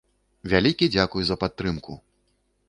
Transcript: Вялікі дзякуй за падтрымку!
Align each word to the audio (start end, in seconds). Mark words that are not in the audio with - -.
Вялікі 0.53 0.89
дзякуй 0.95 1.23
за 1.29 1.35
падтрымку! 1.45 1.99